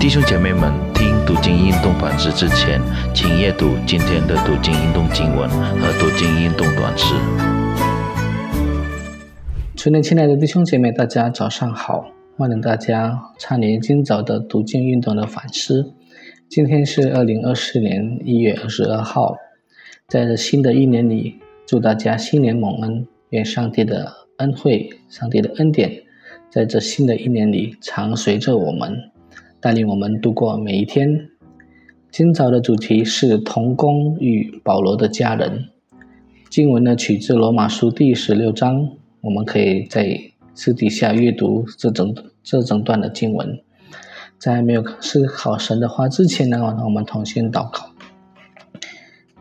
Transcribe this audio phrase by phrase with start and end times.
[0.00, 2.80] 弟兄姐妹们，听读经运动反思之前，
[3.14, 7.14] 请阅读今天的读经运动经文和读经运动短诗。
[9.76, 12.10] 春天，亲爱的弟兄姐妹，大家早上好！
[12.36, 15.94] 欢迎大家参与今早的读经运动的反思。
[16.50, 19.36] 今天是二零二四年一月二十二号，
[20.06, 26.02] 在这新的一年里，祝大家新年蒙恩，愿上帝的恩惠、上帝的恩典，
[26.50, 29.10] 在这新的一年里常随着我们。
[29.64, 31.30] 带领我们度过每一天。
[32.10, 35.70] 今早的主题是童工与保罗的家人。
[36.50, 38.90] 经文呢取自罗马书第十六章，
[39.22, 40.20] 我们可以在
[40.52, 43.58] 私底下阅读这整这整段的经文。
[44.36, 47.86] 在没有思考神的话之前呢，我们同心祷告。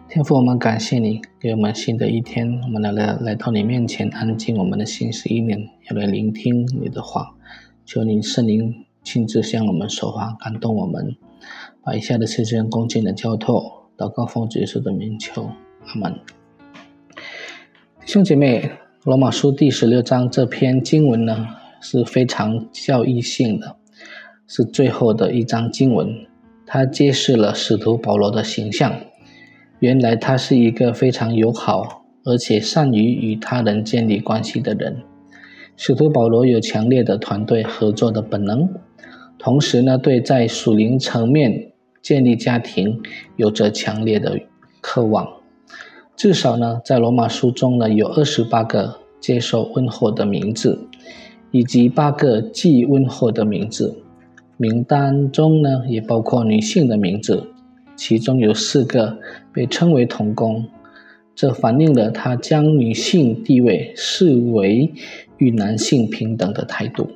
[0.08, 7.36] 天父，我们感谢你给我们新的一天，我们来来来到你面前，安静我们的心思意念，要来聆听你的话。
[7.86, 8.86] 求你圣灵。
[9.04, 11.16] 亲自向我们说话，感动我们，
[11.84, 15.50] 把以下的事情恭敬的交托，祷告奉主耶稣的名求，
[15.86, 16.14] 阿门。
[18.06, 18.72] 弟兄姐妹，
[19.04, 21.48] 罗马书第十六章这篇经文呢
[21.82, 23.76] 是非常教义性的，
[24.48, 26.26] 是最后的一章经文，
[26.66, 28.96] 它揭示了使徒保罗的形象。
[29.80, 35.04] 原来他是一个非常友好，而且善于与他人建立关系的人。
[35.76, 38.70] 使徒保罗有强烈的团队合作的本能。
[39.44, 43.02] 同时呢，对在属灵层面建立家庭
[43.36, 44.40] 有着强烈的
[44.80, 45.28] 渴望。
[46.16, 50.88] 至少呢，在罗马书中呢，有二十八个接受问候的名字，
[51.52, 54.02] 以及八个寄问候的名字。
[54.56, 57.46] 名单中呢，也包括女性的名字，
[57.98, 59.20] 其中有四个
[59.52, 60.66] 被称为童工。
[61.36, 64.94] 这反映了他将女性地位视为
[65.36, 67.10] 与男性平等的态度。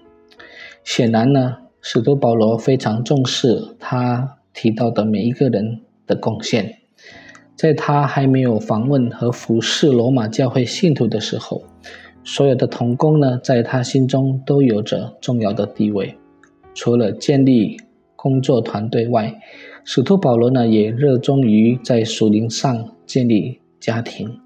[0.84, 1.60] 显然呢。
[1.82, 6.80] 使徒保罗非常重视他提到的每一个人的贡献。
[7.56, 11.64] 在他还没有访问和服侍罗马教会信徒的时候，
[12.24, 16.16] 所有的童工呢，在他心中都有着重要的地位。
[16.76, 17.80] 除了建立
[18.16, 19.40] 工作团队外，
[19.84, 24.40] 使徒保罗呢，也热衷于在属灵上建立家庭。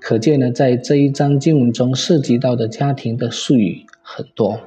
[0.00, 4.60] 可见呢，在这一章经文中涉及到的家庭的术语很多，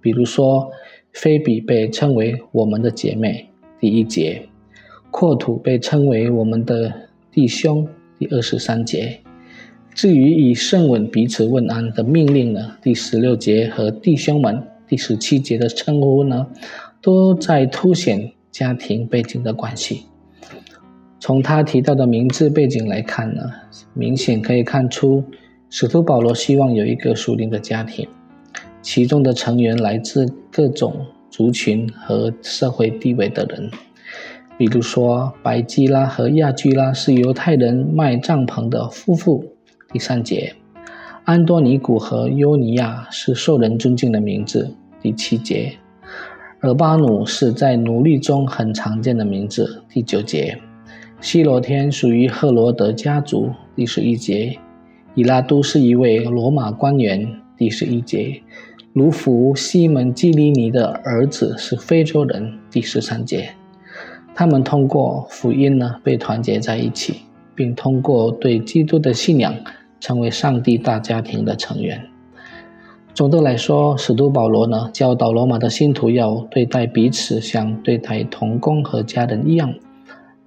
[0.00, 0.70] 比如说。
[1.12, 4.48] 菲比被称为我们的姐妹，第一节；
[5.10, 6.92] 阔土被称为我们的
[7.32, 7.86] 弟兄，
[8.18, 9.20] 第二十三节。
[9.92, 16.46] 至于以圣吻彼此问安的命令呢，第十六节和弟兄们，第十七节的称呼呢，
[17.02, 20.04] 都在凸显家庭背景的关系。
[21.18, 23.42] 从他提到的名字背景来看呢，
[23.92, 25.24] 明显可以看出
[25.68, 28.08] 使徒保罗希望有一个属灵的家庭。
[28.82, 33.70] 其中的成员来自各种族群和社会地位的人，
[34.56, 39.44] 比如说白基拉和亚居拉是犹太人卖帐篷的夫妇。
[39.92, 40.54] 第三节，
[41.24, 44.74] 安多尼古和尤尼亚是受人尊敬的名字。
[45.00, 45.72] 第七节，
[46.60, 49.82] 尔巴努是在奴隶中很常见的名字。
[49.88, 50.58] 第九节，
[51.20, 53.50] 希罗天属于赫罗德家族。
[53.76, 54.58] 第十一节，
[55.14, 57.28] 以拉都是一位罗马官员。
[57.56, 58.40] 第十一节。
[58.92, 62.58] 卢浮西门基利尼的儿子是非洲人。
[62.72, 63.50] 第十三节，
[64.34, 67.20] 他们通过福音呢被团结在一起，
[67.54, 69.54] 并通过对基督的信仰
[70.00, 72.04] 成为上帝大家庭的成员。
[73.14, 79.72] 总的来说，使徒保罗呢教导罗马的信徒要对待彼此像对待同工和家人一样。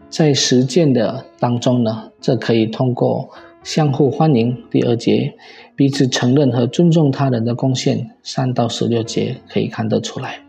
[0.09, 3.29] 在实践的当中呢，这可以通过。
[3.63, 5.35] 相互欢迎，第二节，
[5.73, 10.39] 彼此承认和尊重他人的贡献，三到十六节可以看得出来，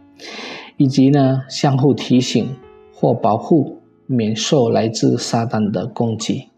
[0.77, 2.49] 以及呢，相互提醒
[2.93, 6.49] 或保护，免受来自撒旦的攻击。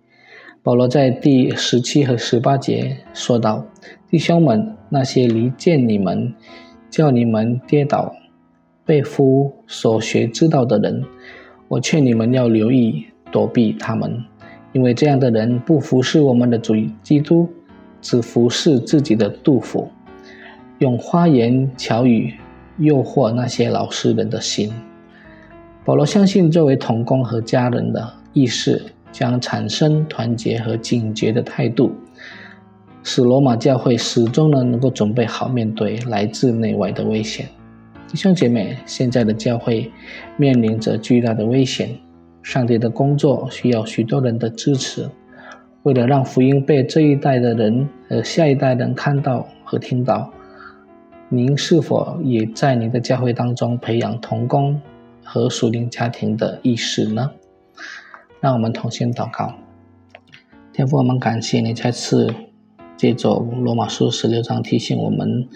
[0.62, 3.66] 保罗在第十七和十八节说道
[4.09, 6.34] ：“弟兄们，那些离间你们、
[6.89, 8.15] 叫你们跌倒、
[8.87, 11.05] 被夫所学知道的人，
[11.69, 14.25] 我劝你们要留意躲避他们。”
[14.77, 17.49] 因为这样的人不服侍我们的主基督，
[18.03, 19.89] 只服侍自己的杜甫，
[20.81, 22.34] 用花言巧语
[22.77, 24.71] 诱惑那些老实人的心。
[25.83, 31.91] 保罗相信，作为同工和家人的意识将产生团结和警觉的态度，
[33.03, 37.47] 使罗马教会始终呢能够准备好面对来自内外的危险。
[38.09, 39.91] 弟兄姐妹，现在的教会
[40.37, 41.97] 面临着巨大的危险。
[42.47, 45.10] 上帝的工作需要许多人的支持。
[45.83, 50.33] 为了让福音被这一代的人和下一代人看到和听到，
[51.28, 54.81] 您是否也在您的教会当中培养童工，
[55.25, 57.33] 和属灵家庭的意识呢？
[58.41, 59.53] 让我们同心祷告。
[60.72, 62.33] 天父，我们感谢你再次
[62.97, 65.49] 借着罗马书十六章提醒我们，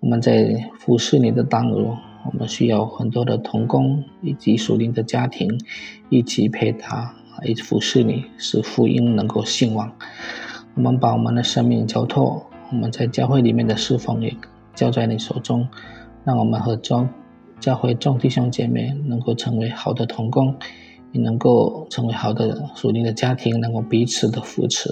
[0.00, 5.60] 我们在服侍你的当中，我们需要很多的童工以及属灵的家庭
[6.08, 9.92] 一起陪他，一起服侍你，使福音能够兴旺。
[10.74, 14.34] 我们把我们的生命交托，我们在教会里面的侍奉也
[14.74, 15.68] 交在你手中，
[16.24, 17.06] 让我们和教
[17.60, 20.54] 教会众弟兄姐妹能够成为好的童工。
[21.12, 24.90] 也能够成为好的属灵的家庭，能够彼此的扶持。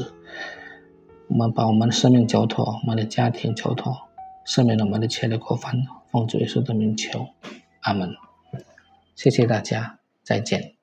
[1.27, 3.93] 我们把我们的生命交托，我们的家庭交托，
[4.47, 7.27] 赦免了我们的切的过犯，奉主耶稣的名求，
[7.81, 8.15] 阿门。
[9.17, 10.75] 谢谢大家，再见。